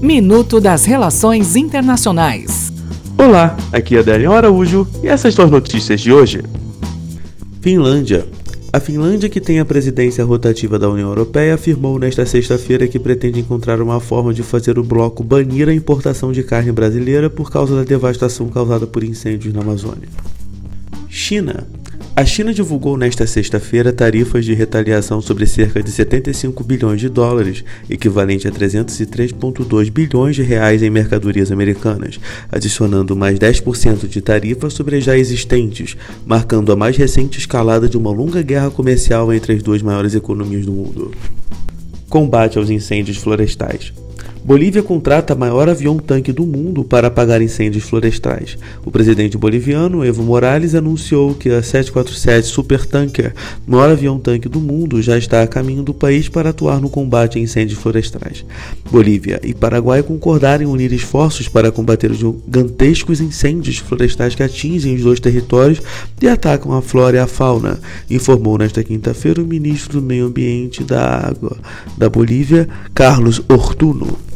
Minuto 0.00 0.60
das 0.60 0.84
Relações 0.84 1.56
Internacionais. 1.56 2.70
Olá, 3.16 3.56
aqui 3.72 3.96
é 3.96 4.02
Daniel 4.02 4.32
Araújo 4.32 4.86
e 5.02 5.08
essas 5.08 5.32
são 5.32 5.46
as 5.46 5.50
notícias 5.50 6.02
de 6.02 6.12
hoje. 6.12 6.42
Finlândia. 7.62 8.26
A 8.70 8.78
Finlândia, 8.78 9.30
que 9.30 9.40
tem 9.40 9.58
a 9.58 9.64
presidência 9.64 10.22
rotativa 10.22 10.78
da 10.78 10.90
União 10.90 11.08
Europeia, 11.08 11.54
afirmou 11.54 11.98
nesta 11.98 12.26
sexta-feira 12.26 12.86
que 12.86 12.98
pretende 12.98 13.40
encontrar 13.40 13.80
uma 13.80 13.98
forma 13.98 14.34
de 14.34 14.42
fazer 14.42 14.78
o 14.78 14.84
bloco 14.84 15.24
banir 15.24 15.66
a 15.66 15.74
importação 15.74 16.30
de 16.30 16.42
carne 16.42 16.72
brasileira 16.72 17.30
por 17.30 17.50
causa 17.50 17.74
da 17.74 17.82
devastação 17.82 18.48
causada 18.48 18.86
por 18.86 19.02
incêndios 19.02 19.54
na 19.54 19.62
Amazônia. 19.62 20.08
China. 21.08 21.66
A 22.18 22.24
China 22.24 22.54
divulgou 22.54 22.96
nesta 22.96 23.26
sexta-feira 23.26 23.92
tarifas 23.92 24.42
de 24.42 24.54
retaliação 24.54 25.20
sobre 25.20 25.44
cerca 25.44 25.82
de 25.82 25.90
75 25.90 26.64
bilhões 26.64 26.98
de 26.98 27.10
dólares, 27.10 27.62
equivalente 27.90 28.48
a 28.48 28.50
303,2 28.50 29.90
bilhões 29.90 30.34
de 30.34 30.42
reais 30.42 30.82
em 30.82 30.88
mercadorias 30.88 31.52
americanas, 31.52 32.18
adicionando 32.50 33.14
mais 33.14 33.38
10% 33.38 34.08
de 34.08 34.22
tarifas 34.22 34.72
sobre 34.72 34.96
as 34.96 35.04
já 35.04 35.14
existentes, 35.14 35.94
marcando 36.24 36.72
a 36.72 36.76
mais 36.76 36.96
recente 36.96 37.38
escalada 37.38 37.86
de 37.86 37.98
uma 37.98 38.10
longa 38.10 38.40
guerra 38.40 38.70
comercial 38.70 39.30
entre 39.30 39.52
as 39.52 39.62
duas 39.62 39.82
maiores 39.82 40.14
economias 40.14 40.64
do 40.64 40.72
mundo. 40.72 41.12
Combate 42.08 42.56
aos 42.56 42.70
incêndios 42.70 43.18
florestais. 43.18 43.92
Bolívia 44.46 44.80
contrata 44.80 45.34
maior 45.34 45.68
avião-tanque 45.68 46.30
do 46.30 46.46
mundo 46.46 46.84
para 46.84 47.08
apagar 47.08 47.42
incêndios 47.42 47.82
florestais. 47.82 48.56
O 48.84 48.92
presidente 48.92 49.36
boliviano, 49.36 50.04
Evo 50.04 50.22
Morales, 50.22 50.72
anunciou 50.72 51.34
que 51.34 51.50
a 51.50 51.60
747 51.60 52.46
Supertanker, 52.46 53.34
maior 53.66 53.90
avião-tanque 53.90 54.48
do 54.48 54.60
mundo, 54.60 55.02
já 55.02 55.18
está 55.18 55.42
a 55.42 55.48
caminho 55.48 55.82
do 55.82 55.92
país 55.92 56.28
para 56.28 56.50
atuar 56.50 56.80
no 56.80 56.88
combate 56.88 57.38
a 57.38 57.40
incêndios 57.40 57.80
florestais. 57.80 58.44
Bolívia 58.88 59.40
e 59.42 59.52
Paraguai 59.52 60.00
concordaram 60.04 60.62
em 60.62 60.68
unir 60.68 60.92
esforços 60.92 61.48
para 61.48 61.72
combater 61.72 62.12
os 62.12 62.18
gigantescos 62.18 63.20
incêndios 63.20 63.78
florestais 63.78 64.36
que 64.36 64.44
atingem 64.44 64.94
os 64.94 65.02
dois 65.02 65.18
territórios 65.18 65.82
e 66.22 66.28
atacam 66.28 66.72
a 66.72 66.80
flora 66.80 67.16
e 67.16 67.18
a 67.18 67.26
fauna, 67.26 67.80
informou 68.08 68.56
nesta 68.56 68.84
quinta-feira 68.84 69.42
o 69.42 69.44
ministro 69.44 70.00
do 70.00 70.06
Meio 70.06 70.26
Ambiente 70.26 70.84
da 70.84 71.26
Água 71.26 71.56
da 71.98 72.08
Bolívia, 72.08 72.68
Carlos 72.94 73.42
Ortuno. 73.48 74.35